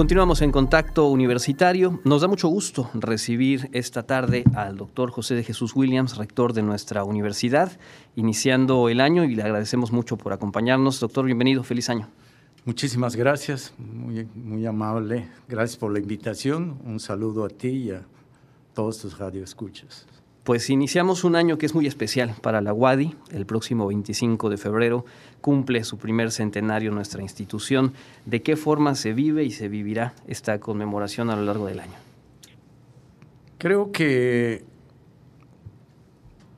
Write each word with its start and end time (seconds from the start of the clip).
Continuamos 0.00 0.40
en 0.40 0.50
contacto 0.50 1.08
universitario. 1.08 2.00
Nos 2.04 2.22
da 2.22 2.26
mucho 2.26 2.48
gusto 2.48 2.88
recibir 2.94 3.68
esta 3.74 4.02
tarde 4.02 4.44
al 4.54 4.78
doctor 4.78 5.10
José 5.10 5.34
de 5.34 5.44
Jesús 5.44 5.76
Williams, 5.76 6.16
rector 6.16 6.54
de 6.54 6.62
nuestra 6.62 7.04
universidad, 7.04 7.78
iniciando 8.16 8.88
el 8.88 9.02
año 9.02 9.24
y 9.24 9.34
le 9.34 9.42
agradecemos 9.42 9.92
mucho 9.92 10.16
por 10.16 10.32
acompañarnos. 10.32 11.00
Doctor, 11.00 11.26
bienvenido, 11.26 11.62
feliz 11.64 11.90
año. 11.90 12.08
Muchísimas 12.64 13.14
gracias, 13.14 13.74
muy, 13.76 14.26
muy 14.34 14.64
amable. 14.64 15.28
Gracias 15.46 15.76
por 15.76 15.92
la 15.92 15.98
invitación. 15.98 16.78
Un 16.86 16.98
saludo 16.98 17.44
a 17.44 17.50
ti 17.50 17.68
y 17.68 17.90
a 17.90 18.00
todos 18.72 19.00
tus 19.00 19.18
radioescuchas. 19.18 20.06
Pues 20.44 20.70
iniciamos 20.70 21.22
un 21.24 21.36
año 21.36 21.58
que 21.58 21.66
es 21.66 21.74
muy 21.74 21.86
especial 21.86 22.34
para 22.40 22.60
la 22.60 22.72
UADI. 22.72 23.14
El 23.30 23.44
próximo 23.44 23.86
25 23.86 24.48
de 24.48 24.56
febrero 24.56 25.04
cumple 25.40 25.84
su 25.84 25.98
primer 25.98 26.32
centenario 26.32 26.90
nuestra 26.92 27.22
institución. 27.22 27.92
¿De 28.24 28.40
qué 28.40 28.56
forma 28.56 28.94
se 28.94 29.12
vive 29.12 29.44
y 29.44 29.50
se 29.50 29.68
vivirá 29.68 30.14
esta 30.26 30.58
conmemoración 30.58 31.28
a 31.28 31.36
lo 31.36 31.44
largo 31.44 31.66
del 31.66 31.80
año? 31.80 31.92
Creo 33.58 33.92
que 33.92 34.64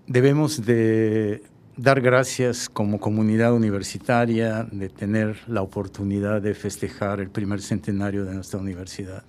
debemos 0.06 0.64
de 0.64 1.42
dar 1.76 2.00
gracias 2.00 2.68
como 2.68 3.00
comunidad 3.00 3.52
universitaria 3.52 4.62
de 4.70 4.88
tener 4.88 5.40
la 5.48 5.62
oportunidad 5.62 6.40
de 6.40 6.54
festejar 6.54 7.18
el 7.18 7.30
primer 7.30 7.60
centenario 7.60 8.24
de 8.24 8.34
nuestra 8.34 8.60
universidad. 8.60 9.24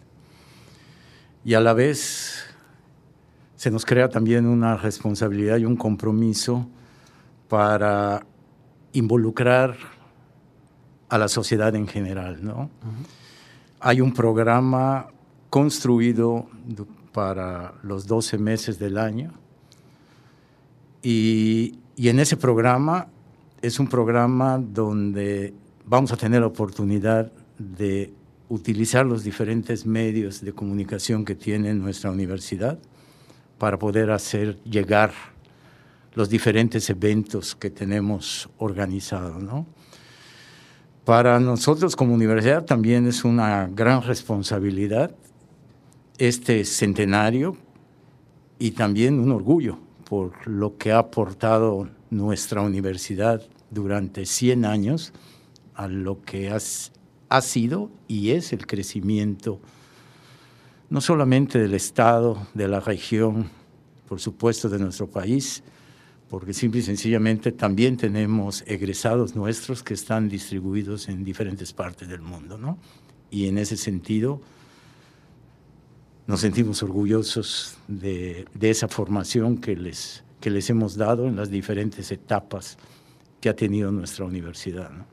Y 1.44 1.56
a 1.56 1.60
la 1.60 1.74
vez 1.74 2.53
se 3.64 3.72
nos 3.72 3.86
crea 3.86 4.10
también 4.10 4.46
una 4.46 4.76
responsabilidad 4.76 5.56
y 5.56 5.64
un 5.64 5.78
compromiso 5.78 6.68
para 7.48 8.26
involucrar 8.92 9.78
a 11.08 11.18
la 11.18 11.30
sociedad 11.30 11.74
en 11.74 11.88
general. 11.88 12.44
¿no? 12.44 12.70
Hay 13.80 14.02
un 14.02 14.14
programa 14.14 15.08
construido 15.50 16.46
para 17.14 17.76
los 17.84 18.06
12 18.06 18.38
meses 18.38 18.80
del 18.80 18.98
año 18.98 19.32
y, 21.02 21.80
y 21.96 22.10
en 22.10 22.20
ese 22.20 22.36
programa 22.36 23.08
es 23.62 23.80
un 23.80 23.88
programa 23.88 24.58
donde 24.58 25.54
vamos 25.86 26.12
a 26.12 26.18
tener 26.18 26.42
la 26.42 26.48
oportunidad 26.48 27.32
de 27.58 28.12
utilizar 28.50 29.06
los 29.06 29.24
diferentes 29.24 29.86
medios 29.86 30.42
de 30.42 30.52
comunicación 30.52 31.24
que 31.24 31.36
tiene 31.36 31.74
nuestra 31.74 32.12
universidad 32.12 32.78
para 33.64 33.80
poder 33.80 34.12
hacer 34.12 34.62
llegar 34.66 35.14
los 36.16 36.28
diferentes 36.28 36.90
eventos 36.90 37.56
que 37.56 37.70
tenemos 37.70 38.50
organizados. 38.58 39.42
Para 41.06 41.40
nosotros 41.40 41.96
como 41.96 42.14
universidad 42.14 42.66
también 42.66 43.08
es 43.08 43.24
una 43.24 43.70
gran 43.74 44.02
responsabilidad 44.02 45.16
este 46.18 46.66
centenario 46.66 47.56
y 48.60 48.72
también 48.72 49.18
un 49.18 49.32
orgullo 49.32 49.80
por 50.10 50.46
lo 50.46 50.76
que 50.78 50.92
ha 50.92 50.98
aportado 50.98 51.88
nuestra 52.10 52.60
universidad 52.60 53.42
durante 53.72 54.26
100 54.26 54.66
años 54.66 55.14
a 55.74 55.88
lo 55.88 56.22
que 56.22 56.52
ha 56.52 57.42
sido 57.42 57.92
y 58.10 58.32
es 58.32 58.52
el 58.52 58.68
crecimiento 58.68 59.62
no 60.90 61.02
solamente 61.02 61.60
del 61.60 61.74
Estado, 61.74 62.48
de 62.54 62.68
la 62.68 62.80
región, 62.80 63.50
por 64.08 64.20
supuesto 64.20 64.70
de 64.70 64.80
nuestro 64.80 65.10
país, 65.10 65.64
porque 66.30 66.54
simple 66.54 66.80
y 66.80 66.84
sencillamente 66.84 67.52
también 67.52 67.98
tenemos 67.98 68.64
egresados 68.68 69.36
nuestros 69.36 69.84
que 69.84 69.94
están 69.94 70.30
distribuidos 70.30 71.08
en 71.10 71.24
diferentes 71.24 71.74
partes 71.74 72.08
del 72.08 72.22
mundo, 72.22 72.58
¿no? 72.58 72.78
Y 73.30 73.48
en 73.48 73.58
ese 73.58 73.78
sentido 73.78 74.42
nos 76.26 76.40
sentimos 76.40 76.82
orgullosos 76.84 77.78
de, 77.88 78.48
esa 78.62 78.88
formación 78.88 79.58
que 79.58 79.76
les, 79.76 80.24
que 80.40 80.50
les 80.50 80.70
hemos 80.70 80.96
dado 80.96 81.28
en 81.28 81.36
las 81.36 81.50
diferentes 81.50 82.12
etapas 82.12 82.78
que 83.42 83.50
ha 83.50 83.56
tenido 83.56 83.92
nuestra 83.92 84.26
universidad. 84.26 84.90
¿no? 84.90 85.06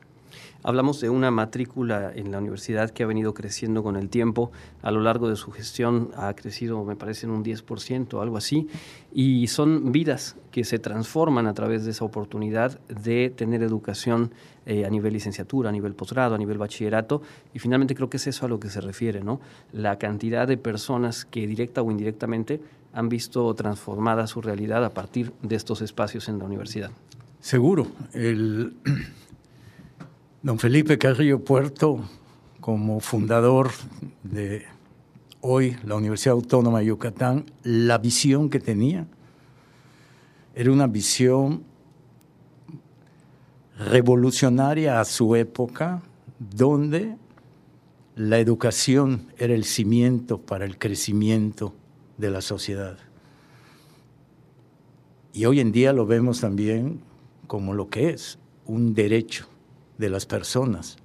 Hablamos 0.63 1.01
de 1.01 1.09
una 1.09 1.31
matrícula 1.31 2.11
en 2.13 2.31
la 2.31 2.37
universidad 2.37 2.91
que 2.91 3.03
ha 3.03 3.07
venido 3.07 3.33
creciendo 3.33 3.81
con 3.81 3.95
el 3.95 4.09
tiempo. 4.09 4.51
A 4.83 4.91
lo 4.91 5.01
largo 5.01 5.27
de 5.27 5.35
su 5.35 5.51
gestión 5.51 6.11
ha 6.15 6.33
crecido, 6.35 6.83
me 6.83 6.95
parece, 6.95 7.25
en 7.25 7.31
un 7.31 7.43
10%, 7.43 8.21
algo 8.21 8.37
así. 8.37 8.67
Y 9.11 9.47
son 9.47 9.91
vidas 9.91 10.35
que 10.51 10.63
se 10.63 10.77
transforman 10.77 11.47
a 11.47 11.53
través 11.55 11.83
de 11.85 11.91
esa 11.91 12.05
oportunidad 12.05 12.79
de 12.89 13.31
tener 13.35 13.63
educación 13.63 14.31
eh, 14.67 14.85
a 14.85 14.89
nivel 14.89 15.13
licenciatura, 15.13 15.69
a 15.69 15.71
nivel 15.71 15.95
posgrado, 15.95 16.35
a 16.35 16.37
nivel 16.37 16.59
bachillerato. 16.59 17.23
Y 17.55 17.59
finalmente 17.59 17.95
creo 17.95 18.09
que 18.09 18.17
es 18.17 18.27
eso 18.27 18.45
a 18.45 18.49
lo 18.49 18.59
que 18.59 18.69
se 18.69 18.81
refiere, 18.81 19.21
¿no? 19.21 19.41
La 19.73 19.97
cantidad 19.97 20.47
de 20.47 20.57
personas 20.57 21.25
que 21.25 21.47
directa 21.47 21.81
o 21.81 21.89
indirectamente 21.89 22.61
han 22.93 23.09
visto 23.09 23.51
transformada 23.55 24.27
su 24.27 24.41
realidad 24.41 24.85
a 24.85 24.89
partir 24.89 25.31
de 25.41 25.55
estos 25.55 25.81
espacios 25.81 26.29
en 26.29 26.37
la 26.37 26.45
universidad. 26.45 26.91
Seguro. 27.39 27.87
El 28.13 28.73
Don 30.43 30.57
Felipe 30.57 30.97
Carrillo 30.97 31.43
Puerto, 31.43 31.99
como 32.61 32.99
fundador 32.99 33.69
de 34.23 34.65
hoy 35.39 35.77
la 35.83 35.93
Universidad 35.93 36.33
Autónoma 36.33 36.79
de 36.79 36.87
Yucatán, 36.87 37.45
la 37.61 37.99
visión 37.99 38.49
que 38.49 38.59
tenía 38.59 39.05
era 40.55 40.71
una 40.71 40.87
visión 40.87 41.63
revolucionaria 43.77 44.99
a 44.99 45.05
su 45.05 45.35
época, 45.35 46.01
donde 46.39 47.17
la 48.15 48.39
educación 48.39 49.27
era 49.37 49.53
el 49.53 49.63
cimiento 49.63 50.41
para 50.41 50.65
el 50.65 50.79
crecimiento 50.79 51.75
de 52.17 52.31
la 52.31 52.41
sociedad. 52.41 52.97
Y 55.33 55.45
hoy 55.45 55.59
en 55.59 55.71
día 55.71 55.93
lo 55.93 56.07
vemos 56.07 56.41
también 56.41 56.99
como 57.45 57.75
lo 57.75 57.89
que 57.89 58.09
es, 58.09 58.39
un 58.65 58.95
derecho 58.95 59.51
de 60.01 60.09
las 60.09 60.25
personas. 60.25 60.97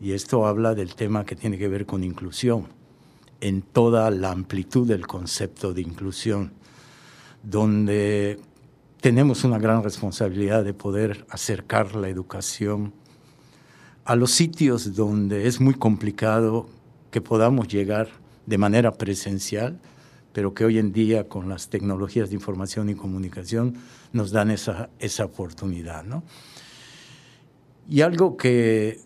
Y 0.00 0.12
esto 0.12 0.46
habla 0.46 0.74
del 0.74 0.94
tema 0.94 1.24
que 1.24 1.34
tiene 1.34 1.58
que 1.58 1.68
ver 1.68 1.86
con 1.86 2.04
inclusión, 2.04 2.68
en 3.40 3.62
toda 3.62 4.10
la 4.10 4.30
amplitud 4.30 4.86
del 4.86 5.06
concepto 5.06 5.72
de 5.72 5.80
inclusión, 5.80 6.52
donde 7.42 8.38
tenemos 9.00 9.42
una 9.44 9.58
gran 9.58 9.82
responsabilidad 9.82 10.64
de 10.64 10.74
poder 10.74 11.26
acercar 11.30 11.96
la 11.96 12.08
educación 12.08 12.92
a 14.04 14.16
los 14.16 14.30
sitios 14.32 14.94
donde 14.94 15.48
es 15.48 15.60
muy 15.60 15.74
complicado 15.74 16.68
que 17.10 17.20
podamos 17.20 17.68
llegar 17.68 18.08
de 18.44 18.58
manera 18.58 18.92
presencial, 18.92 19.80
pero 20.32 20.52
que 20.52 20.64
hoy 20.66 20.78
en 20.78 20.92
día 20.92 21.28
con 21.28 21.48
las 21.48 21.70
tecnologías 21.70 22.28
de 22.28 22.34
información 22.34 22.90
y 22.90 22.94
comunicación 22.94 23.76
nos 24.12 24.30
dan 24.30 24.50
esa, 24.50 24.90
esa 24.98 25.24
oportunidad. 25.24 26.04
¿no? 26.04 26.22
Y 27.88 28.00
algo 28.00 28.36
que 28.36 29.00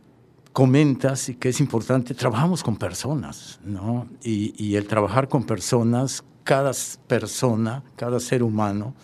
comentas 0.53 1.29
y 1.29 1.35
que 1.35 1.51
es 1.51 1.61
importante, 1.61 2.15
trabajamos 2.15 2.63
con 2.63 2.77
personas, 2.77 3.61
¿no? 3.65 4.09
Y, 4.23 4.75
el 4.75 4.87
trabajar 4.87 5.29
con 5.29 5.45
personas, 5.45 6.25
cada 6.45 6.73
persona, 7.07 7.85
cada 7.97 8.19
ser 8.21 8.43
humano, 8.43 8.95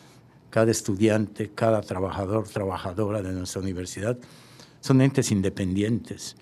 cada 0.50 0.70
estudiante, 0.70 1.50
cada 1.54 1.80
trabajador, 1.82 2.48
trabajadora 2.48 3.22
de 3.22 3.32
nuestra 3.32 3.60
universidad, 3.60 4.18
son 4.80 5.00
entes 5.00 5.30
independientes. 5.30 6.36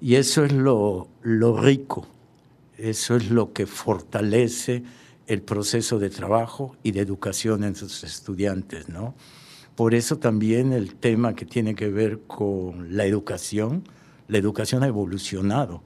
Y 0.00 0.14
eso 0.14 0.44
es 0.44 0.52
lo, 0.52 1.08
lo 1.22 1.60
rico, 1.60 2.06
eso 2.78 3.16
es 3.16 3.30
lo 3.30 3.52
que 3.52 3.66
fortalece 3.66 4.82
el 5.26 5.42
proceso 5.42 5.98
de 5.98 6.10
trabajo 6.10 6.76
y 6.82 6.92
de 6.92 7.00
educación 7.00 7.62
en 7.64 7.74
sus 7.74 8.02
estudiantes, 8.04 8.88
¿no? 8.88 9.14
Por 9.76 9.94
eso 9.94 10.18
también 10.18 10.72
el 10.72 10.94
tema 10.94 11.34
que 11.34 11.46
tiene 11.46 11.74
que 11.74 11.88
ver 11.88 12.20
con 12.26 12.96
la 12.96 13.04
educación, 13.04 13.84
la 14.28 14.38
educación 14.38 14.82
ha 14.82 14.86
evolucionado. 14.86 15.82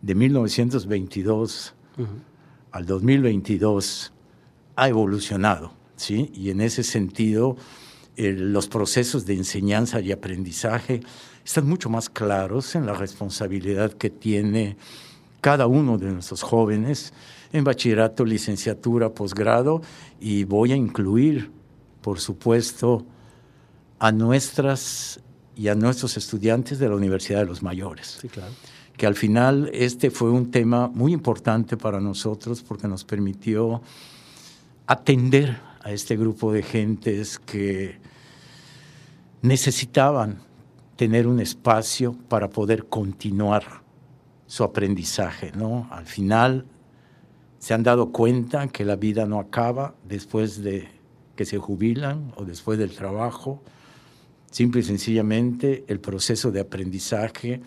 De 0.00 0.14
1922 0.14 1.74
al 2.72 2.86
2022 2.86 4.12
ha 4.76 4.88
evolucionado, 4.88 5.72
¿sí? 5.96 6.30
Y 6.34 6.50
en 6.50 6.60
ese 6.60 6.82
sentido, 6.82 7.56
los 8.16 8.68
procesos 8.68 9.26
de 9.26 9.34
enseñanza 9.34 10.00
y 10.00 10.10
aprendizaje 10.12 11.00
están 11.44 11.68
mucho 11.68 11.90
más 11.90 12.08
claros 12.08 12.74
en 12.74 12.86
la 12.86 12.94
responsabilidad 12.94 13.92
que 13.92 14.10
tiene 14.10 14.76
cada 15.40 15.66
uno 15.66 15.98
de 15.98 16.10
nuestros 16.12 16.42
jóvenes 16.42 17.12
en 17.52 17.64
bachillerato, 17.64 18.24
licenciatura, 18.24 19.10
posgrado, 19.10 19.82
y 20.20 20.44
voy 20.44 20.72
a 20.72 20.76
incluir 20.76 21.50
por 22.02 22.20
supuesto, 22.20 23.06
a 23.98 24.12
nuestras 24.12 25.20
y 25.56 25.68
a 25.68 25.74
nuestros 25.74 26.16
estudiantes 26.16 26.78
de 26.78 26.88
la 26.88 26.96
Universidad 26.96 27.40
de 27.40 27.46
los 27.46 27.62
Mayores. 27.62 28.18
Sí, 28.20 28.28
claro. 28.28 28.52
Que 28.96 29.06
al 29.06 29.14
final 29.14 29.70
este 29.72 30.10
fue 30.10 30.30
un 30.30 30.50
tema 30.50 30.88
muy 30.88 31.12
importante 31.12 31.76
para 31.76 32.00
nosotros 32.00 32.62
porque 32.62 32.88
nos 32.88 33.04
permitió 33.04 33.80
atender 34.86 35.58
a 35.82 35.92
este 35.92 36.16
grupo 36.16 36.52
de 36.52 36.62
gentes 36.62 37.38
que 37.38 37.98
necesitaban 39.40 40.40
tener 40.96 41.26
un 41.26 41.40
espacio 41.40 42.14
para 42.28 42.50
poder 42.50 42.86
continuar 42.86 43.82
su 44.46 44.62
aprendizaje, 44.64 45.52
¿no? 45.52 45.88
Al 45.90 46.06
final 46.06 46.66
se 47.58 47.74
han 47.74 47.82
dado 47.82 48.12
cuenta 48.12 48.68
que 48.68 48.84
la 48.84 48.96
vida 48.96 49.26
no 49.26 49.38
acaba 49.40 49.94
después 50.04 50.62
de 50.62 50.88
que 51.42 51.46
se 51.46 51.58
jubilan 51.58 52.32
o 52.36 52.44
después 52.44 52.78
del 52.78 52.92
trabajo. 52.92 53.60
Simple 54.52 54.82
y 54.82 54.84
sencillamente 54.84 55.84
el 55.88 55.98
proceso 55.98 56.52
de 56.52 56.60
aprendizaje 56.60 57.60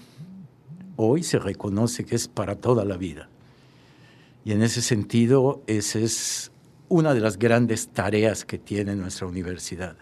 hoy 0.96 1.24
se 1.24 1.40
reconoce 1.40 2.06
que 2.06 2.16
es 2.16 2.30
para 2.30 2.56
toda 2.56 2.86
la 2.86 2.96
vida. 2.96 3.28
Y 4.46 4.54
en 4.54 4.64
ese 4.64 4.82
sentido, 4.82 5.62
esa 5.68 6.00
es 6.00 6.52
una 6.88 7.14
de 7.14 7.20
las 7.20 7.38
grandes 7.38 7.90
tareas 7.90 8.46
que 8.46 8.58
tiene 8.58 8.96
nuestra 8.96 9.28
universidad. 9.28 9.98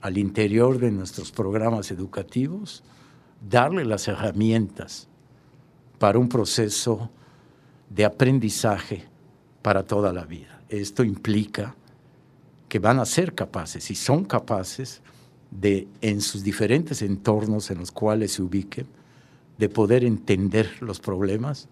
Al 0.00 0.18
interior 0.18 0.80
de 0.80 0.90
nuestros 0.90 1.30
programas 1.30 1.92
educativos, 1.92 2.82
darle 3.48 3.84
las 3.84 4.08
herramientas 4.08 5.06
para 6.00 6.18
un 6.18 6.28
proceso 6.28 7.08
de 7.88 8.04
aprendizaje 8.04 9.04
para 9.62 9.84
toda 9.84 10.12
la 10.12 10.24
vida. 10.24 10.60
Esto 10.68 11.04
implica 11.04 11.76
que 12.68 12.78
van 12.78 12.98
a 12.98 13.06
ser 13.06 13.34
capaces 13.34 13.90
y 13.90 13.94
son 13.94 14.24
capaces 14.24 15.00
de, 15.50 15.88
en 16.00 16.20
sus 16.20 16.42
diferentes 16.42 17.02
entornos 17.02 17.70
en 17.70 17.78
los 17.78 17.90
cuales 17.90 18.32
se 18.32 18.42
ubiquen, 18.42 18.86
de 19.56 19.68
poder 19.68 20.04
entender 20.04 20.82
los 20.82 21.00
problemas, 21.00 21.68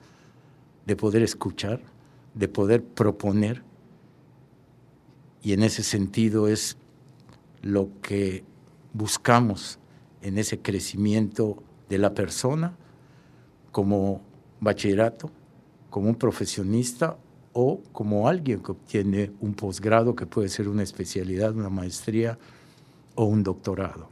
de 0.87 0.96
poder 0.96 1.22
escuchar, 1.22 1.81
de 2.34 2.48
poder 2.48 2.82
proponer. 2.82 3.62
Y 5.43 5.52
en 5.52 5.62
ese 5.62 5.82
sentido 5.82 6.48
es 6.48 6.76
lo 7.62 7.90
que 8.02 8.44
buscamos 8.92 9.78
en 10.22 10.38
ese 10.38 10.58
crecimiento 10.58 11.62
de 11.88 11.99
la 11.99 12.14
persona 12.14 12.76
como 13.70 14.22
bachillerato, 14.60 15.31
como 15.90 16.08
un 16.08 16.16
profesionista 16.16 17.19
o 17.58 17.81
como 17.91 18.29
alguien 18.29 18.61
que 18.62 18.73
obtiene 18.73 19.31
un 19.41 19.55
posgrado 19.55 20.14
que 20.14 20.26
puede 20.26 20.50
ser 20.50 20.69
una 20.69 20.82
especialidad, 20.82 21.55
una 21.55 21.70
maestría 21.70 22.38
o 23.14 23.25
un 23.25 23.43
doctorado. 23.43 24.11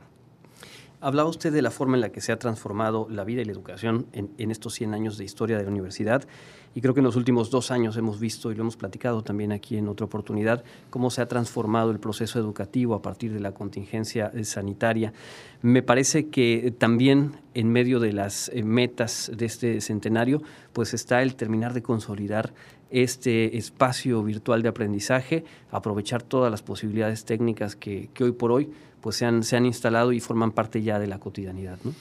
Hablaba 1.02 1.28
usted 1.28 1.52
de 1.52 1.60
la 1.60 1.70
forma 1.70 1.98
en 1.98 2.00
la 2.00 2.08
que 2.08 2.22
se 2.22 2.32
ha 2.32 2.38
transformado 2.38 3.06
la 3.10 3.24
vida 3.24 3.42
y 3.42 3.44
la 3.44 3.52
educación 3.52 4.06
en, 4.14 4.50
estos 4.50 4.72
100 4.72 4.94
años 4.94 5.18
de 5.18 5.24
historia 5.24 5.58
de 5.58 5.64
la 5.64 5.68
universidad 5.68 6.26
y 6.74 6.80
creo 6.80 6.94
que 6.94 7.00
en 7.00 7.04
los 7.04 7.16
últimos 7.16 7.50
dos 7.50 7.70
años 7.70 7.98
hemos 7.98 8.18
visto 8.18 8.50
y 8.50 8.54
lo 8.54 8.62
hemos 8.62 8.78
platicado 8.78 9.22
también 9.22 9.52
aquí 9.52 9.76
en 9.76 9.88
otra 9.88 10.06
oportunidad 10.06 10.64
cómo 10.88 11.10
se 11.10 11.20
ha 11.20 11.28
transformado 11.28 11.90
el 11.90 12.00
proceso 12.00 12.38
educativo 12.38 12.94
a 12.94 13.02
partir 13.02 13.34
de 13.34 13.40
la 13.40 13.52
contingencia 13.52 14.32
eh, 14.32 14.44
sanitaria. 14.44 15.12
Me 15.60 15.82
parece 15.82 16.30
que 16.30 16.74
también 16.78 17.36
en 17.52 17.70
medio 17.70 18.00
de 18.00 18.14
las 18.14 18.48
eh, 18.54 18.62
metas 18.62 19.30
de 19.36 19.44
este 19.44 19.82
centenario 19.82 20.40
pues 20.72 20.94
está 20.94 21.20
el 21.20 21.36
terminar 21.36 21.74
de 21.74 21.82
consolidar 21.82 22.54
este 23.02 23.56
espacio 23.56 24.22
virtual 24.22 24.62
de 24.62 24.68
aprendizaje, 24.68 25.44
aprovechar 25.70 26.22
todas 26.22 26.50
las 26.50 26.62
posibilidades 26.62 27.24
técnicas 27.24 27.76
que, 27.76 28.08
que 28.14 28.24
hoy 28.24 28.32
por 28.32 28.52
hoy 28.52 28.70
pues 29.00 29.16
se 29.16 29.26
han, 29.26 29.42
se 29.42 29.56
han 29.56 29.66
instalado 29.66 30.12
y 30.12 30.20
forman 30.20 30.52
parte 30.52 30.82
ya 30.82 30.98
de 30.98 31.06
la 31.06 31.18
cotidianidad. 31.18 31.78
¿no? 31.84 31.92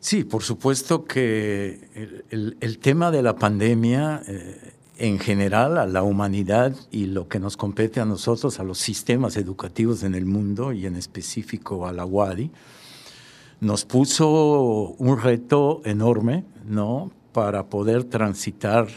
Sí, 0.00 0.24
por 0.24 0.42
supuesto 0.42 1.04
que 1.04 2.22
el, 2.30 2.78
tema 2.78 3.10
de 3.10 3.22
la 3.22 3.36
pandemia 3.36 4.22
eh, 4.26 4.72
en 4.98 5.18
general 5.18 5.78
a 5.78 5.86
la 5.86 6.02
humanidad 6.02 6.74
y 6.90 7.06
lo 7.06 7.28
que 7.28 7.40
nos 7.40 7.56
compete 7.56 8.00
a 8.00 8.04
nosotros, 8.04 8.60
a 8.60 8.64
los 8.64 8.78
sistemas 8.78 9.36
educativos 9.36 10.02
en 10.02 10.14
el 10.14 10.26
mundo 10.26 10.72
y 10.72 10.86
en 10.86 10.96
específico 10.96 11.86
a 11.86 11.92
la 11.92 12.06
UADI, 12.06 12.50
nos 13.60 13.84
puso 13.84 14.94
un 14.98 15.20
reto 15.20 15.82
enorme, 15.84 16.44
¿no? 16.66 17.10
Para 17.32 17.66
poder 17.66 18.04
transitar 18.04 18.88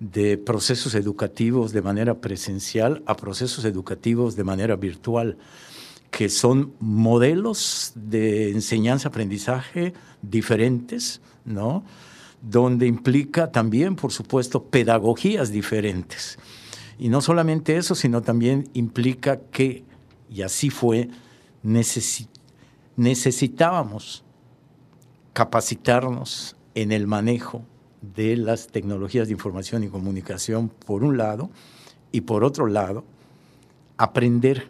de 0.00 0.38
procesos 0.38 0.94
educativos 0.94 1.72
de 1.72 1.82
manera 1.82 2.20
presencial 2.20 3.02
a 3.06 3.16
procesos 3.16 3.64
educativos 3.64 4.36
de 4.36 4.44
manera 4.44 4.76
virtual 4.76 5.36
que 6.10 6.28
son 6.28 6.72
modelos 6.80 7.92
de 7.94 8.50
enseñanza-aprendizaje 8.52 9.92
diferentes, 10.22 11.20
¿no? 11.44 11.84
Donde 12.40 12.86
implica 12.86 13.50
también, 13.52 13.96
por 13.96 14.12
supuesto, 14.12 14.64
pedagogías 14.64 15.50
diferentes. 15.50 16.38
Y 16.98 17.08
no 17.10 17.20
solamente 17.20 17.76
eso, 17.76 17.94
sino 17.94 18.22
también 18.22 18.70
implica 18.72 19.40
que, 19.50 19.84
y 20.30 20.42
así 20.42 20.70
fue, 20.70 21.10
necesitábamos 22.96 24.24
capacitarnos 25.32 26.56
en 26.74 26.92
el 26.92 27.06
manejo 27.06 27.64
de 28.00 28.36
las 28.36 28.68
tecnologías 28.68 29.28
de 29.28 29.32
información 29.32 29.84
y 29.84 29.88
comunicación, 29.88 30.68
por 30.68 31.04
un 31.04 31.16
lado, 31.16 31.50
y 32.12 32.22
por 32.22 32.44
otro 32.44 32.66
lado, 32.66 33.04
aprender 33.96 34.68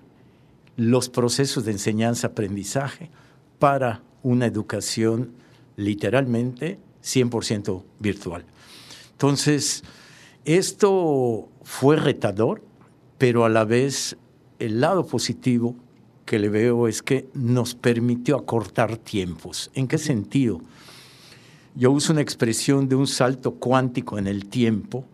los 0.77 1.09
procesos 1.09 1.65
de 1.65 1.73
enseñanza-aprendizaje 1.73 3.11
para 3.59 4.03
una 4.23 4.47
educación 4.47 5.33
literalmente 5.77 6.79
100% 7.03 7.83
virtual. 8.01 8.45
Entonces, 9.13 9.83
esto 10.45 11.49
fue 11.63 11.97
retador, 11.97 12.63
pero 13.19 13.45
a 13.45 13.49
la 13.49 13.65
vez 13.65 14.17
el 14.59 14.81
lado 14.81 15.07
positivo 15.07 15.75
que 16.25 16.39
le 16.39 16.49
veo 16.49 16.89
es 16.89 17.03
que 17.03 17.29
nos 17.35 17.75
permitió 17.75 18.37
acortar 18.37 18.97
tiempos. 18.99 19.71
¿En 19.75 19.89
qué 19.89 19.99
sentido? 19.99 20.61
Yo 21.79 21.93
uso 21.93 22.13
una 22.13 22.23
expresión 22.23 22.89
de 22.89 22.97
un 22.97 23.07
salto 23.07 23.55
cuántico 23.55 24.19
en 24.19 24.27
el 24.27 24.49
tiempo 24.49 25.05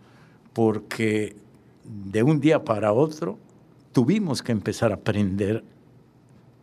porque 0.51 1.35
de 1.83 2.23
un 2.23 2.39
día 2.39 2.63
para 2.63 2.91
otro 2.91 3.37
tuvimos 3.91 4.41
que 4.41 4.51
empezar 4.51 4.91
a 4.91 4.95
aprender 4.95 5.63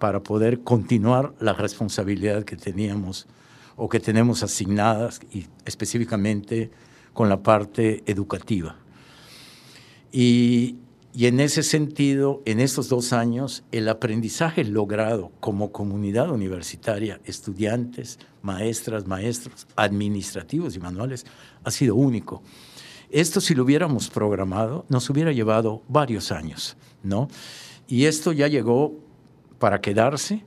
para 0.00 0.20
poder 0.20 0.62
continuar 0.62 1.32
la 1.38 1.52
responsabilidad 1.52 2.42
que 2.42 2.56
teníamos 2.56 3.28
o 3.76 3.88
que 3.88 4.00
tenemos 4.00 4.42
asignadas 4.42 5.20
y 5.30 5.46
específicamente 5.64 6.72
con 7.12 7.28
la 7.28 7.40
parte 7.40 8.02
educativa. 8.04 8.74
Y, 10.10 10.78
y 11.14 11.26
en 11.26 11.40
ese 11.40 11.62
sentido, 11.62 12.42
en 12.44 12.60
estos 12.60 12.88
dos 12.88 13.12
años, 13.12 13.64
el 13.70 13.88
aprendizaje 13.88 14.64
logrado 14.64 15.30
como 15.40 15.72
comunidad 15.72 16.30
universitaria, 16.30 17.20
estudiantes, 17.24 18.18
maestras, 18.40 19.06
maestros, 19.06 19.66
administrativos 19.76 20.74
y 20.74 20.80
manuales, 20.80 21.26
ha 21.64 21.70
sido 21.70 21.96
único. 21.96 22.42
Esto 23.10 23.42
si 23.42 23.54
lo 23.54 23.64
hubiéramos 23.64 24.08
programado, 24.08 24.86
nos 24.88 25.10
hubiera 25.10 25.32
llevado 25.32 25.82
varios 25.88 26.32
años. 26.32 26.76
¿no? 27.02 27.28
Y 27.86 28.06
esto 28.06 28.32
ya 28.32 28.48
llegó 28.48 28.94
para 29.58 29.80
quedarse 29.80 30.44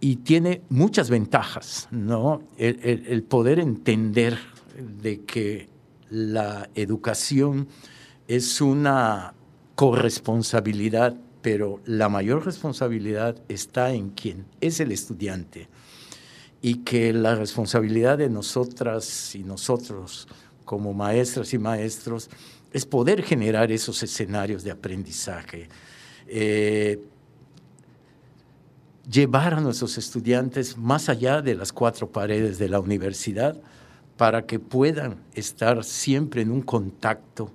y 0.00 0.16
tiene 0.16 0.62
muchas 0.68 1.10
ventajas, 1.10 1.88
¿no? 1.90 2.42
El, 2.58 3.22
poder 3.24 3.58
entender 3.58 4.38
de 4.78 5.24
que 5.24 5.68
la 6.10 6.68
educación 6.74 7.68
es 8.28 8.60
una 8.60 9.34
corresponsabilidad, 9.76 11.14
pero 11.42 11.80
la 11.84 12.08
mayor 12.08 12.44
responsabilidad 12.44 13.36
está 13.48 13.92
en 13.92 14.10
quien 14.10 14.46
es 14.60 14.80
el 14.80 14.90
estudiante. 14.90 15.68
Y 16.62 16.78
que 16.78 17.12
la 17.12 17.36
responsabilidad 17.36 18.18
de 18.18 18.28
nosotras 18.28 19.34
y 19.36 19.44
nosotros 19.44 20.26
como 20.64 20.92
maestras 20.92 21.54
y 21.54 21.58
maestros 21.58 22.28
es 22.72 22.84
poder 22.84 23.22
generar 23.22 23.70
esos 23.70 24.02
escenarios 24.02 24.64
de 24.64 24.72
aprendizaje, 24.72 25.68
eh, 26.26 26.98
llevar 29.08 29.54
a 29.54 29.60
nuestros 29.60 29.96
estudiantes 29.98 30.76
más 30.76 31.08
allá 31.08 31.40
de 31.42 31.54
las 31.54 31.72
cuatro 31.72 32.10
paredes 32.10 32.58
de 32.58 32.68
la 32.68 32.80
universidad 32.80 33.56
para 34.16 34.46
que 34.46 34.58
puedan 34.58 35.22
estar 35.34 35.84
siempre 35.84 36.42
en 36.42 36.50
un 36.50 36.62
contacto 36.62 37.50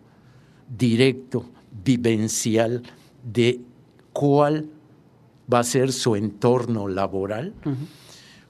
directo, 0.70 1.46
vivencial, 1.84 2.84
de 3.24 3.62
cuál 4.13 4.70
va 5.51 5.60
a 5.60 5.63
ser 5.63 5.92
su 5.92 6.16
entorno 6.16 6.88
laboral, 6.88 7.54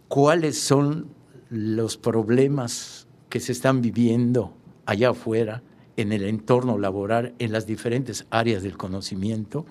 cuáles 0.07 0.59
son 0.59 1.07
los 1.49 1.97
problemas 1.97 3.07
que 3.29 3.39
se 3.39 3.51
están 3.51 3.81
viviendo 3.81 4.53
allá 4.85 5.09
afuera, 5.09 5.63
en 5.97 6.11
el 6.13 6.23
entorno 6.23 6.77
laboral, 6.77 7.33
en 7.39 7.51
las 7.51 7.67
diferentes 7.67 8.25
áreas 8.29 8.63
del 8.63 8.77
conocimiento, 8.77 9.65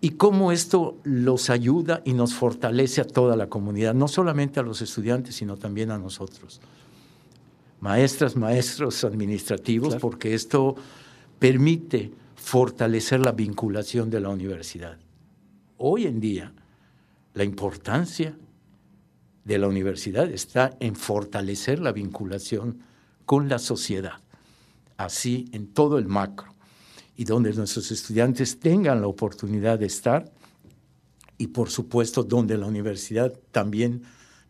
y 0.00 0.10
cómo 0.10 0.52
esto 0.52 0.96
los 1.02 1.50
ayuda 1.50 2.02
y 2.04 2.12
nos 2.12 2.34
fortalece 2.34 3.00
a 3.00 3.04
toda 3.04 3.36
la 3.36 3.48
comunidad, 3.48 3.94
no 3.94 4.08
solamente 4.08 4.60
a 4.60 4.62
los 4.62 4.80
estudiantes, 4.80 5.34
sino 5.34 5.56
también 5.56 5.90
a 5.90 5.98
nosotros. 5.98 6.60
Maestras, 7.80 8.36
maestros 8.36 9.04
administrativos, 9.04 9.96
porque 9.96 10.34
esto 10.34 10.76
permite 11.38 12.12
fortalecer 12.34 13.20
la 13.20 13.32
vinculación 13.32 14.10
de 14.10 14.20
la 14.20 14.28
universidad. 14.28 14.98
Hoy 15.76 16.06
en 16.06 16.20
día, 16.20 16.52
la 17.34 17.44
importancia 17.44 18.36
de 19.44 19.58
la 19.58 19.68
universidad 19.68 20.28
está 20.30 20.76
en 20.80 20.96
fortalecer 20.96 21.78
la 21.78 21.92
vinculación 21.92 22.80
con 23.24 23.48
la 23.48 23.58
sociedad, 23.58 24.20
así 24.96 25.48
en 25.52 25.68
todo 25.68 25.98
el 25.98 26.08
macro, 26.08 26.54
y 27.16 27.24
donde 27.24 27.52
nuestros 27.52 27.90
estudiantes 27.90 28.58
tengan 28.60 29.00
la 29.00 29.06
oportunidad 29.06 29.78
de 29.78 29.86
estar 29.86 30.30
y 31.36 31.48
por 31.48 31.70
supuesto 31.70 32.24
donde 32.24 32.58
la 32.58 32.66
universidad 32.66 33.32
también 33.52 34.02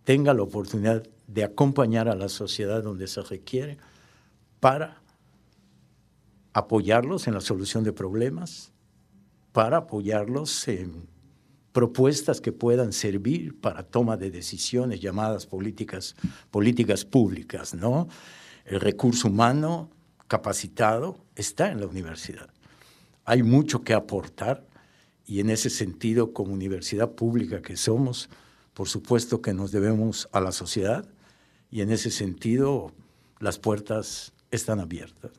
tenga 0.04 0.32
la 0.32 0.42
oportunidad 0.42 1.06
de 1.26 1.44
acompañar 1.44 2.08
a 2.08 2.14
la 2.14 2.28
sociedad 2.28 2.82
donde 2.82 3.06
se 3.06 3.20
requiere 3.22 3.76
para 4.60 5.02
apoyarlos 6.58 7.28
en 7.28 7.34
la 7.34 7.40
solución 7.40 7.84
de 7.84 7.92
problemas, 7.92 8.72
para 9.52 9.78
apoyarlos 9.78 10.68
en 10.68 11.08
propuestas 11.72 12.40
que 12.40 12.52
puedan 12.52 12.92
servir 12.92 13.60
para 13.60 13.84
toma 13.84 14.16
de 14.16 14.30
decisiones 14.30 15.00
llamadas 15.00 15.46
políticas, 15.46 16.16
políticas 16.50 17.04
públicas, 17.04 17.74
¿no? 17.74 18.08
El 18.64 18.80
recurso 18.80 19.28
humano 19.28 19.90
capacitado 20.26 21.16
está 21.36 21.70
en 21.70 21.80
la 21.80 21.86
universidad. 21.86 22.50
Hay 23.24 23.42
mucho 23.42 23.82
que 23.82 23.94
aportar 23.94 24.66
y 25.24 25.40
en 25.40 25.50
ese 25.50 25.70
sentido, 25.70 26.32
como 26.32 26.52
universidad 26.52 27.12
pública 27.12 27.62
que 27.62 27.76
somos, 27.76 28.28
por 28.74 28.88
supuesto 28.88 29.42
que 29.42 29.54
nos 29.54 29.70
debemos 29.70 30.28
a 30.32 30.40
la 30.40 30.52
sociedad 30.52 31.04
y 31.70 31.82
en 31.82 31.92
ese 31.92 32.10
sentido 32.10 32.92
las 33.38 33.58
puertas 33.58 34.32
están 34.50 34.80
abiertas. 34.80 35.32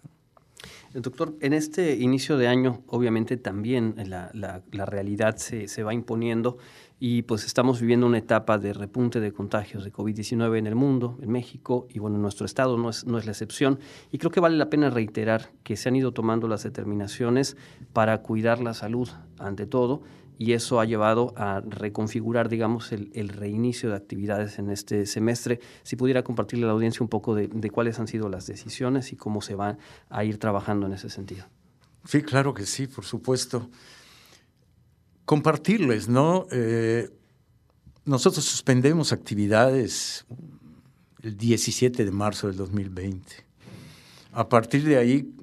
Doctor, 0.93 1.36
en 1.41 1.53
este 1.53 1.98
inicio 1.98 2.38
de 2.38 2.48
año, 2.48 2.81
obviamente 2.88 3.38
también 3.38 3.93
la, 4.08 4.63
realidad 4.72 5.38
se, 5.38 5.67
se, 5.67 5.84
va 5.84 5.93
imponiendo 5.93 6.58
y 7.00 7.22
pues 7.22 7.46
estamos 7.46 7.79
viviendo 7.79 8.08
una 8.08 8.17
etapa 8.17 8.58
de 8.58 8.74
repunte 8.74 9.19
de 9.19 9.31
contagios 9.31 9.84
de 9.84 9.93
COVID-19 9.93 10.58
en 10.58 10.65
el 10.65 10.74
mundo, 10.74 11.17
en 11.22 11.29
México, 11.29 11.88
y 11.89 12.00
bueno, 12.00 12.15
en 12.15 12.24
nuestro 12.24 12.46
estado 12.46 12.75
no 12.77 12.89
es, 12.89 13.05
no 13.05 13.19
es 13.19 13.25
la 13.25 13.31
excepción. 13.31 13.79
Y 14.12 14.17
creo 14.17 14.31
que 14.31 14.39
vale 14.39 14.58
la 14.58 14.72
pena 14.72 14.89
reiterar 14.89 15.51
que 15.63 15.77
se 15.77 15.89
han 15.89 15.96
ido 15.96 16.12
tomando 16.12 16.48
las 16.48 16.63
determinaciones 16.63 17.55
para 17.93 18.24
cuidar 18.24 18.60
la 18.60 18.74
salud 18.74 19.10
ante 19.38 19.67
todo 19.67 20.01
y 20.39 20.53
eso 20.53 20.79
ha 20.79 20.86
llevado 20.86 21.34
a 21.36 21.60
reconfigurar, 21.60 22.48
digamos, 22.48 22.93
el, 22.93 23.27
reinicio 23.27 23.89
de 23.89 23.98
actividades 23.98 24.58
en 24.58 24.69
este 24.69 25.05
semestre. 25.05 25.60
Si 25.84 25.98
pudiera 25.98 26.24
compartirle 26.24 26.63
a 26.63 26.67
la 26.67 26.74
audiencia 26.74 27.03
un 27.03 27.10
poco 27.10 27.36
de, 27.36 27.50
cuáles 27.69 28.00
han 28.00 28.08
sido 28.08 28.29
las 28.29 28.48
decisiones 28.48 29.12
y 29.12 29.17
cómo 29.17 29.41
se 29.41 29.55
van 29.55 29.77
a 30.10 30.24
ir 30.24 30.38
trabajando 30.38 30.88
en 30.88 30.93
ese 30.93 31.10
sentido. 31.10 31.46
Sí, 32.05 32.22
claro 32.22 32.53
que 32.53 32.65
sí, 32.65 32.88
por 32.88 33.03
supuesto. 33.03 33.69
Compartirles, 35.25 36.08
¿no? 36.08 36.48
Eh, 36.51 37.10
nosotros 38.05 38.46
suspendemos 38.46 39.12
actividades 39.12 40.25
el 41.22 41.36
17 41.36 42.05
de 42.05 42.12
marzo 42.12 42.48
del 42.48 42.55
2020. 42.55 43.27
A 44.31 44.48
partir 44.48 44.86
de 44.86 44.96
ahí 44.96 45.36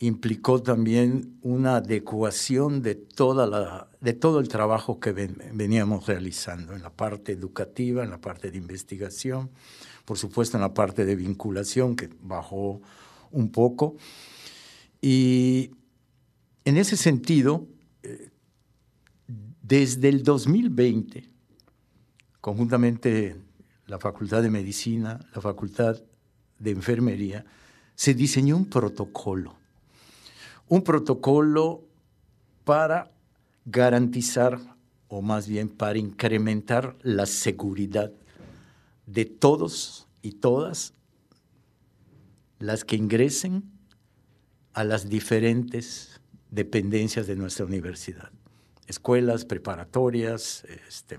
implicó 0.00 0.62
también 0.62 1.38
una 1.42 1.76
adecuación 1.76 2.82
de, 2.82 2.94
toda 2.94 3.46
la, 3.46 3.88
de 4.00 4.12
todo 4.12 4.38
el 4.38 4.48
trabajo 4.48 5.00
que 5.00 5.12
veníamos 5.12 6.06
realizando 6.06 6.74
en 6.74 6.82
la 6.82 6.90
parte 6.90 7.32
educativa, 7.32 8.04
en 8.04 8.10
la 8.10 8.20
parte 8.20 8.50
de 8.50 8.58
investigación, 8.58 9.50
por 10.04 10.16
supuesto 10.16 10.56
en 10.56 10.62
la 10.62 10.72
parte 10.72 11.04
de 11.04 11.16
vinculación 11.16 11.96
que 11.96 12.08
bajó 12.22 12.80
un 13.32 13.50
poco. 13.50 13.96
Y 15.00 15.72
en 16.64 16.76
ese 16.76 16.96
sentido, 16.96 17.66
eh, 18.04 18.30
desde 19.62 20.08
el 20.08 20.22
2020, 20.22 21.28
conjuntamente 22.40 23.36
la 23.86 23.98
Facultad 23.98 24.42
de 24.42 24.50
Medicina, 24.50 25.18
la 25.34 25.40
Facultad 25.40 26.00
de 26.58 26.70
Enfermería, 26.70 27.44
se 27.96 28.14
diseñó 28.14 28.56
un 28.56 28.66
protocolo 28.66 29.57
un 30.68 30.82
protocolo 30.82 31.82
para 32.64 33.10
garantizar, 33.64 34.58
o 35.08 35.22
más 35.22 35.48
bien 35.48 35.68
para 35.68 35.98
incrementar 35.98 36.96
la 37.02 37.26
seguridad 37.26 38.12
de 39.06 39.24
todos 39.24 40.06
y 40.22 40.32
todas 40.32 40.92
las 42.58 42.84
que 42.84 42.96
ingresen 42.96 43.64
a 44.74 44.84
las 44.84 45.08
diferentes 45.08 46.20
dependencias 46.50 47.26
de 47.26 47.36
nuestra 47.36 47.64
universidad, 47.64 48.30
escuelas 48.86 49.44
preparatorias, 49.44 50.64
este, 50.88 51.18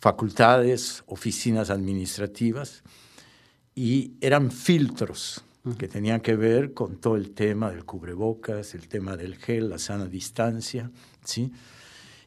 facultades, 0.00 1.02
oficinas 1.06 1.70
administrativas, 1.70 2.82
y 3.74 4.14
eran 4.20 4.50
filtros 4.50 5.44
que 5.76 5.88
tenían 5.88 6.20
que 6.20 6.36
ver 6.36 6.72
con 6.72 6.96
todo 6.96 7.16
el 7.16 7.32
tema 7.32 7.70
del 7.70 7.84
cubrebocas, 7.84 8.74
el 8.74 8.88
tema 8.88 9.16
del 9.16 9.36
gel, 9.36 9.70
la 9.70 9.78
sana 9.78 10.06
distancia, 10.06 10.90
¿sí? 11.24 11.52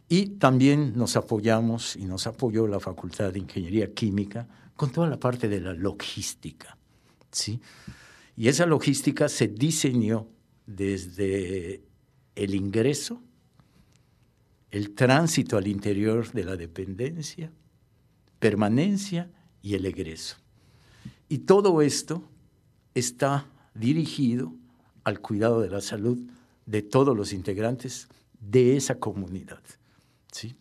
Y 0.08 0.38
también 0.38 0.94
nos 0.96 1.16
apoyamos 1.16 1.96
y 1.96 2.06
nos 2.06 2.28
apoyó 2.28 2.68
la 2.68 2.80
Facultad 2.80 3.32
de 3.32 3.40
Ingeniería 3.40 3.94
Química 3.94 4.48
con 4.76 4.92
toda 4.92 5.08
la 5.08 5.20
parte 5.20 5.48
de 5.48 5.62
la 5.62 5.74
logística, 5.74 6.78
¿sí? 7.32 7.60
Y 8.36 8.48
esa 8.48 8.66
logística 8.66 9.30
se 9.30 9.48
diseñó 9.48 10.28
desde 10.66 11.84
el 12.36 12.56
ingreso, 12.56 13.22
el 14.70 14.94
tránsito 14.94 15.58
al 15.58 15.68
interior 15.68 16.32
de 16.32 16.44
la 16.44 16.56
dependencia, 16.56 17.52
permanencia 18.40 19.30
y 19.62 19.76
el 19.76 19.86
egreso. 19.86 20.38
Y 21.30 21.40
todo 21.40 21.82
esto 21.82 22.31
está 22.94 23.46
dirigido 23.74 24.54
al 25.04 25.20
cuidado 25.20 25.62
de 25.62 25.70
la 25.70 25.82
salud 25.82 26.20
de 26.66 26.82
todos 26.82 27.16
los 27.16 27.34
integrantes 27.34 28.08
de 28.40 28.78
esa 28.78 28.96
comunidad. 28.96 29.62
¿sí? 30.32 30.56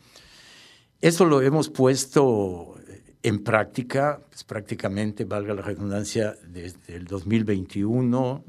Eso 1.00 1.24
lo 1.24 1.40
hemos 1.42 1.68
puesto 1.68 2.76
en 3.22 3.42
práctica, 3.44 4.20
pues, 4.28 4.44
prácticamente, 4.44 5.24
valga 5.24 5.54
la 5.54 5.62
redundancia, 5.62 6.36
desde 6.46 6.96
el 6.96 7.04
2021, 7.06 8.44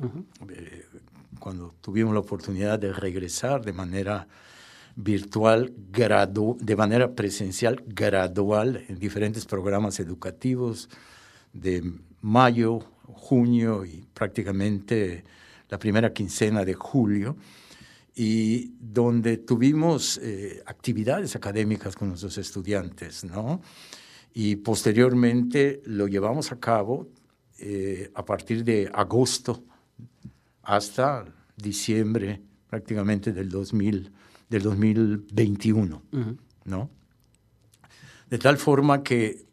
eh, 0.50 0.86
cuando 1.40 1.74
tuvimos 1.82 2.14
la 2.14 2.20
oportunidad 2.20 2.80
de 2.80 2.94
regresar 2.94 3.64
de 3.66 3.74
manera 3.74 4.28
virtual, 4.96 5.74
de 5.76 6.76
manera 6.76 7.12
presencial, 7.14 7.84
gradual, 7.88 8.84
en 8.88 9.00
diferentes 9.00 9.46
programas 9.46 10.00
educativos 10.00 10.90
de 11.54 11.94
mayo 12.22 12.80
junio 13.13 13.86
y 13.86 14.08
prácticamente 14.13 15.24
la 15.70 15.80
primera 15.80 16.12
quincena 16.12 16.65
de 16.65 16.74
julio, 16.74 17.38
y 18.13 18.74
donde 18.80 19.38
tuvimos 19.38 20.20
eh, 20.22 20.62
actividades 20.65 21.36
académicas 21.36 21.96
con 21.96 22.10
nuestros 22.10 22.38
estudiantes, 22.38 23.24
¿no? 23.24 23.62
Y 24.34 24.58
posteriormente 24.58 25.82
lo 25.86 26.08
llevamos 26.08 26.51
a 26.51 26.60
cabo 26.60 27.08
eh, 27.60 28.12
a 28.13 28.25
partir 28.25 28.63
de 28.63 28.89
agosto 28.94 29.63
hasta 30.63 31.25
diciembre 31.56 32.41
prácticamente 32.70 33.32
del, 33.34 33.50
2000, 33.50 34.12
del 34.50 34.62
2021, 34.62 36.01
¿no? 36.65 36.89
De 38.30 38.38
tal 38.38 38.58
forma 38.58 39.03
que 39.03 39.46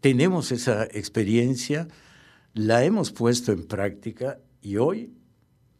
tenemos 0.00 0.52
esa 0.52 0.84
experiencia, 0.84 1.88
la 2.56 2.82
hemos 2.84 3.12
puesto 3.12 3.52
en 3.52 3.66
práctica 3.66 4.38
y 4.62 4.78
hoy 4.78 5.12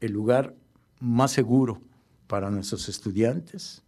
el 0.01 0.13
lugar 0.13 0.55
más 1.01 1.33
seguro 1.33 1.81
para 2.27 2.51
nuestros 2.51 2.91
estudiantes, 2.91 3.83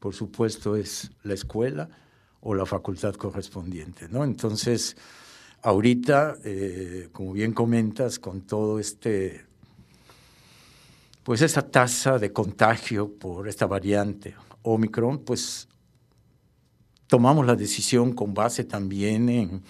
por 0.00 0.12
supuesto, 0.12 0.74
es 0.74 1.12
la 1.22 1.34
escuela 1.34 1.88
o 2.40 2.52
la 2.56 2.66
facultad 2.66 3.14
correspondiente. 3.14 4.08
¿no? 4.08 4.24
Entonces, 4.24 4.96
ahorita, 5.62 6.36
eh, 6.42 7.10
como 7.12 7.32
bien 7.32 7.52
comentas, 7.52 8.18
con 8.18 8.40
todo 8.40 8.80
este, 8.80 9.46
pues 11.22 11.42
esta 11.42 11.62
tasa 11.62 12.18
de 12.18 12.32
contagio 12.32 13.08
por 13.08 13.46
esta 13.46 13.66
variante 13.66 14.34
Omicron, 14.62 15.20
pues 15.20 15.68
tomamos 17.06 17.46
la 17.46 17.54
decisión 17.54 18.14
con 18.14 18.34
base 18.34 18.64
también 18.64 19.28
en 19.28 19.62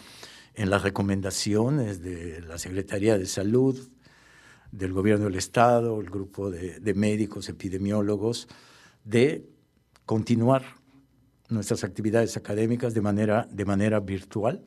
en 0.61 0.69
las 0.69 0.83
recomendaciones 0.83 2.03
de 2.03 2.43
la 2.43 2.59
Secretaría 2.59 3.17
de 3.17 3.25
Salud, 3.25 3.89
del 4.71 4.93
Gobierno 4.93 5.25
del 5.25 5.37
Estado, 5.37 5.99
el 5.99 6.11
grupo 6.11 6.51
de, 6.51 6.93
médicos, 6.93 7.49
epidemiólogos, 7.49 8.47
de 9.03 9.49
continuar 10.05 10.63
nuestras 11.49 11.83
actividades 11.83 12.37
académicas 12.37 12.93
de 12.93 13.01
manera, 13.01 13.49
de 13.51 13.65
manera 13.65 14.01
virtual 14.01 14.63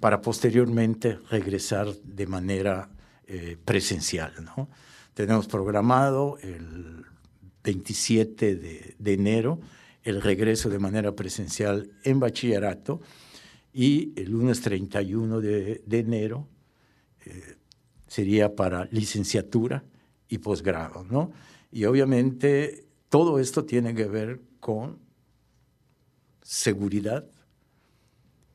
para 0.00 0.20
posteriormente 0.20 1.20
regresar 1.30 1.94
de 2.02 2.26
manera 2.26 2.90
eh, 3.28 3.56
presencial. 3.64 4.32
Tenemos 5.14 5.46
programado 5.46 6.36
el 6.42 7.04
27 7.62 8.56
de, 8.56 8.96
de 8.98 9.12
enero 9.12 9.60
el 10.02 10.20
regreso 10.20 10.68
de 10.68 10.80
manera 10.80 11.12
presencial 11.12 11.92
en 12.02 12.18
bachillerato 12.18 13.00
y 13.72 14.12
el 14.20 14.30
lunes 14.30 14.60
31 14.60 15.40
de, 15.40 15.82
enero 15.90 16.48
eh, 17.24 17.56
sería 18.06 18.54
para 18.54 18.84
licenciatura 18.86 19.84
y 20.28 20.38
posgrado, 20.38 21.04
¿no? 21.04 21.32
Y 21.70 21.84
obviamente 21.84 22.86
todo 23.08 23.38
esto 23.38 23.64
tiene 23.64 23.94
que 23.94 24.06
ver 24.06 24.40
con 24.60 24.98
seguridad 26.42 27.26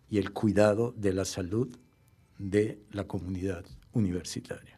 y 0.10 0.20
el 0.20 0.32
cuidado 0.32 0.94
de 0.96 1.14
la 1.14 1.26
salud 1.26 1.76
de 2.38 2.80
la 2.92 3.06
comunidad 3.06 3.66
universitaria. 3.94 4.77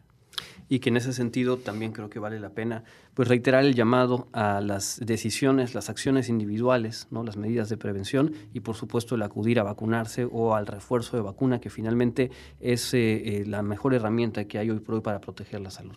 Y 0.70 0.78
que 0.78 0.88
en 0.88 0.96
ese 0.96 1.12
sentido 1.12 1.58
también 1.58 1.92
creo 1.92 2.08
que 2.08 2.18
vale 2.18 2.40
la 2.40 2.50
pena 2.50 2.84
pues 3.12 3.28
reiterar 3.28 3.64
el 3.64 3.74
llamado 3.74 4.28
a 4.32 4.62
las 4.62 5.00
decisiones, 5.04 5.74
las 5.74 5.90
acciones 5.90 6.30
individuales, 6.30 7.08
¿no? 7.10 7.24
las 7.24 7.36
medidas 7.36 7.68
de 7.68 7.76
prevención 7.76 8.32
y 8.54 8.60
por 8.60 8.76
supuesto 8.76 9.16
el 9.16 9.22
acudir 9.22 9.58
a 9.60 9.64
vacunarse 9.64 10.26
o 10.30 10.54
al 10.54 10.66
refuerzo 10.66 11.16
de 11.16 11.22
vacuna 11.22 11.60
que 11.60 11.70
finalmente 11.70 12.30
es 12.60 12.94
eh, 12.94 13.40
eh, 13.40 13.44
la 13.46 13.62
mejor 13.62 13.94
herramienta 13.94 14.44
que 14.44 14.58
hay 14.58 14.70
hoy 14.70 14.78
por 14.78 14.94
hoy 14.94 15.00
para 15.02 15.20
proteger 15.20 15.60
la 15.60 15.70
salud. 15.70 15.96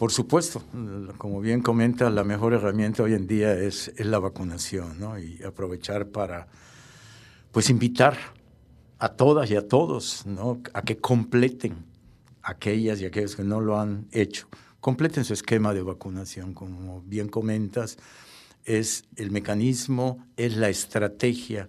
Por 0.00 0.12
supuesto, 0.12 0.62
como 1.18 1.42
bien 1.42 1.60
comenta, 1.60 2.08
la 2.08 2.24
mejor 2.24 2.54
herramienta 2.54 3.02
hoy 3.02 3.12
en 3.12 3.26
día 3.26 3.52
es, 3.52 3.88
es 3.96 4.06
la 4.06 4.18
vacunación, 4.18 4.98
¿no? 4.98 5.18
Y 5.18 5.42
aprovechar 5.42 6.06
para, 6.08 6.48
pues, 7.52 7.68
invitar 7.68 8.16
a 8.98 9.10
todas 9.10 9.50
y 9.50 9.56
a 9.56 9.68
todos, 9.68 10.24
¿no? 10.24 10.62
A 10.72 10.80
que 10.80 10.96
completen 10.96 11.84
aquellas 12.42 13.00
y 13.00 13.06
aquellos 13.06 13.36
que 13.36 13.44
no 13.44 13.60
lo 13.60 13.78
han 13.78 14.06
hecho, 14.12 14.48
completen 14.80 15.24
su 15.24 15.34
esquema 15.34 15.74
de 15.74 15.82
vacunación, 15.82 16.54
como 16.54 17.02
bien 17.02 17.28
comentas, 17.28 17.98
es 18.64 19.04
el 19.16 19.30
mecanismo, 19.30 20.26
es 20.36 20.56
la 20.56 20.68
estrategia 20.68 21.68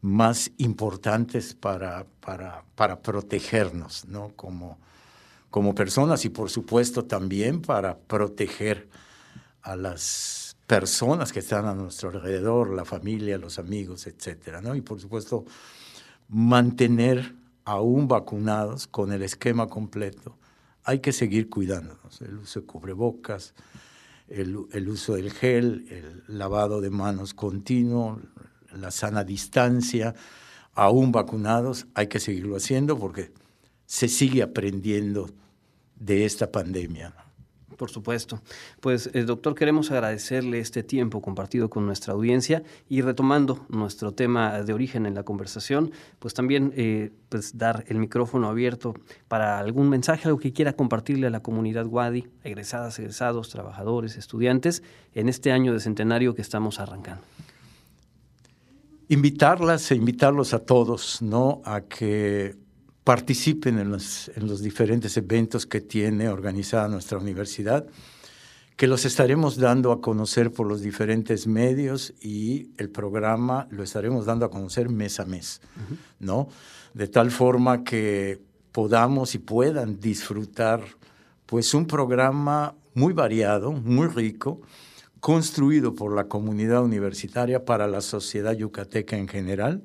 más 0.00 0.50
importante 0.58 1.40
para, 1.60 2.06
para, 2.20 2.64
para 2.74 3.00
protegernos, 3.00 4.06
¿no? 4.06 4.32
Como, 4.36 4.78
como 5.50 5.74
personas 5.74 6.24
y 6.24 6.28
por 6.28 6.50
supuesto 6.50 7.04
también 7.04 7.62
para 7.62 7.98
proteger 7.98 8.88
a 9.62 9.76
las 9.76 10.56
personas 10.66 11.32
que 11.32 11.40
están 11.40 11.66
a 11.66 11.74
nuestro 11.74 12.10
alrededor, 12.10 12.74
la 12.74 12.84
familia, 12.84 13.38
los 13.38 13.58
amigos, 13.58 14.06
etcétera, 14.06 14.60
¿no? 14.60 14.74
Y 14.74 14.80
por 14.80 15.00
supuesto 15.00 15.44
mantener 16.28 17.34
aún 17.66 18.06
vacunados 18.08 18.86
con 18.86 19.12
el 19.12 19.22
esquema 19.22 19.66
completo, 19.66 20.38
hay 20.84 21.00
que 21.00 21.12
seguir 21.12 21.50
cuidándonos. 21.50 22.22
El 22.22 22.38
uso 22.38 22.60
de 22.60 22.66
cubrebocas, 22.66 23.54
el, 24.28 24.88
uso 24.88 25.16
del 25.16 25.32
gel, 25.32 25.84
el 25.90 26.38
lavado 26.38 26.80
de 26.80 26.90
manos 26.90 27.34
continuo, 27.34 28.20
la 28.72 28.92
sana 28.92 29.24
distancia, 29.24 30.14
aún 30.74 31.10
vacunados, 31.10 31.86
hay 31.94 32.06
que 32.06 32.20
seguirlo 32.20 32.56
haciendo 32.56 32.98
porque 32.98 33.32
se 33.84 34.08
sigue 34.08 34.42
aprendiendo 34.42 35.28
de 35.96 36.24
esta 36.24 36.52
pandemia. 36.52 37.14
Por 37.76 37.90
supuesto. 37.90 38.40
Pues, 38.80 39.10
eh, 39.12 39.24
doctor, 39.24 39.54
queremos 39.54 39.90
agradecerle 39.90 40.58
este 40.58 40.82
tiempo 40.82 41.20
compartido 41.20 41.68
con 41.68 41.86
nuestra 41.86 42.14
audiencia 42.14 42.62
y 42.88 43.02
retomando 43.02 43.66
nuestro 43.68 44.12
tema 44.12 44.62
de 44.62 44.72
origen 44.72 45.06
en 45.06 45.14
la 45.14 45.22
conversación, 45.22 45.92
pues 46.18 46.34
también 46.34 46.72
eh, 46.76 47.12
pues 47.28 47.58
dar 47.58 47.84
el 47.88 47.98
micrófono 47.98 48.48
abierto 48.48 48.94
para 49.28 49.58
algún 49.58 49.88
mensaje, 49.88 50.28
algo 50.28 50.38
que 50.38 50.52
quiera 50.52 50.72
compartirle 50.72 51.26
a 51.26 51.30
la 51.30 51.40
comunidad 51.40 51.86
Wadi, 51.86 52.26
egresadas, 52.44 52.98
egresados, 52.98 53.50
trabajadores, 53.50 54.16
estudiantes, 54.16 54.82
en 55.14 55.28
este 55.28 55.52
año 55.52 55.72
de 55.72 55.80
centenario 55.80 56.34
que 56.34 56.42
estamos 56.42 56.80
arrancando. 56.80 57.22
Invitarlas 59.08 59.90
e 59.92 59.94
invitarlos 59.94 60.52
a 60.52 60.58
todos, 60.58 61.22
¿no? 61.22 61.62
A 61.64 61.82
que 61.82 62.56
participen 63.06 63.78
en 63.78 63.92
los, 63.92 64.32
en 64.34 64.48
los 64.48 64.60
diferentes 64.60 65.16
eventos 65.16 65.64
que 65.64 65.80
tiene 65.80 66.28
organizada 66.28 66.88
nuestra 66.88 67.18
universidad, 67.18 67.86
que 68.74 68.88
los 68.88 69.04
estaremos 69.04 69.58
dando 69.58 69.92
a 69.92 70.00
conocer 70.00 70.50
por 70.50 70.66
los 70.66 70.80
diferentes 70.80 71.46
medios 71.46 72.14
y 72.20 72.70
el 72.78 72.90
programa 72.90 73.68
lo 73.70 73.84
estaremos 73.84 74.26
dando 74.26 74.44
a 74.44 74.50
conocer 74.50 74.88
mes 74.88 75.20
a 75.20 75.24
mes, 75.24 75.60
¿no? 76.18 76.48
De 76.94 77.06
tal 77.06 77.30
forma 77.30 77.84
que 77.84 78.40
podamos 78.72 79.36
y 79.36 79.38
puedan 79.38 80.00
disfrutar 80.00 80.82
pues 81.46 81.74
un 81.74 81.86
programa 81.86 82.74
muy 82.94 83.12
variado, 83.12 83.70
muy 83.70 84.08
rico, 84.08 84.62
construido 85.20 85.94
por 85.94 86.12
la 86.12 86.24
comunidad 86.24 86.82
universitaria 86.82 87.64
para 87.64 87.86
la 87.86 88.00
sociedad 88.00 88.52
yucateca 88.52 89.16
en 89.16 89.28
general, 89.28 89.84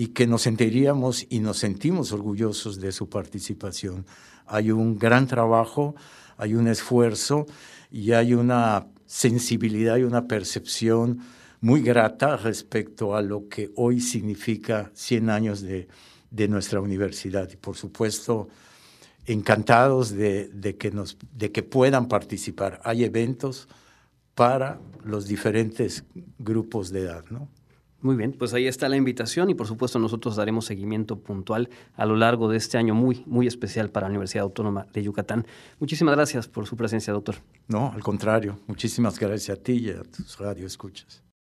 y 0.00 0.14
que 0.14 0.26
nos 0.26 0.40
sentiríamos 0.40 1.26
y 1.28 1.40
nos 1.40 1.58
sentimos 1.58 2.10
orgullosos 2.12 2.80
de 2.80 2.90
su 2.90 3.10
participación. 3.10 4.06
Hay 4.46 4.70
un 4.70 4.98
gran 4.98 5.26
trabajo, 5.26 5.94
hay 6.38 6.54
un 6.54 6.68
esfuerzo 6.68 7.44
y 7.90 8.12
hay 8.12 8.32
una 8.32 8.86
sensibilidad 9.04 9.98
y 9.98 10.04
una 10.04 10.26
percepción 10.26 11.20
muy 11.60 11.82
grata 11.82 12.38
respecto 12.38 13.14
a 13.14 13.20
lo 13.20 13.46
que 13.50 13.72
hoy 13.76 14.00
significa 14.00 14.90
100 14.94 15.28
años 15.28 15.60
de, 15.60 15.86
de 16.30 16.48
nuestra 16.48 16.80
universidad. 16.80 17.50
Y 17.52 17.56
por 17.56 17.76
supuesto, 17.76 18.48
encantados 19.26 20.12
de, 20.12 20.48
de, 20.48 20.78
que 20.78 20.90
nos, 20.92 21.18
de 21.36 21.52
que 21.52 21.62
puedan 21.62 22.08
participar. 22.08 22.80
Hay 22.84 23.04
eventos 23.04 23.68
para 24.34 24.80
los 25.04 25.26
diferentes 25.26 26.04
grupos 26.38 26.88
de 26.88 27.00
edad, 27.00 27.26
¿no? 27.28 27.50
Muy 28.02 28.16
bien, 28.16 28.32
pues 28.32 28.54
ahí 28.54 28.66
está 28.66 28.88
la 28.88 28.96
invitación 28.96 29.50
y 29.50 29.54
por 29.54 29.66
supuesto 29.66 29.98
nosotros 29.98 30.36
daremos 30.36 30.64
seguimiento 30.64 31.18
puntual 31.18 31.68
a 31.94 32.06
lo 32.06 32.16
largo 32.16 32.48
de 32.48 32.56
este 32.56 32.78
año 32.78 32.94
muy, 32.94 33.22
muy 33.26 33.46
especial 33.46 33.90
para 33.90 34.06
la 34.06 34.10
Universidad 34.10 34.44
Autónoma 34.44 34.86
de 34.92 35.02
Yucatán. 35.02 35.46
Muchísimas 35.78 36.14
gracias 36.14 36.48
por 36.48 36.66
su 36.66 36.76
presencia, 36.76 37.12
doctor. 37.12 37.36
No, 37.68 37.92
al 37.92 38.02
contrario, 38.02 38.58
muchísimas 38.66 39.18
gracias 39.18 39.58
a 39.58 39.62
ti 39.62 39.72
y 39.72 39.90
a 39.90 40.02
tus 40.02 40.38
radioescuchas. 40.38 41.29